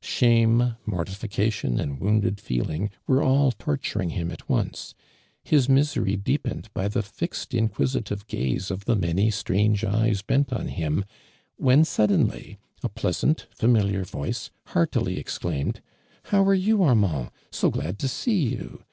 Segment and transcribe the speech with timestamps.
[0.00, 4.94] Shame, mortification and wounded feeling were all torturing him at once:
[5.44, 10.68] his misery deepened by the fixed, inquisitive gaze of the many strange eyes bent on
[10.68, 11.04] him,
[11.56, 15.82] when, suddenly a pleasant, familiar voice, heartily exclaim ed:
[16.22, 17.30] "How are you, Armand?
[17.50, 18.84] So glad to see you